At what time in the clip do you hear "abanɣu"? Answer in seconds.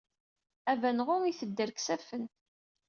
0.71-1.17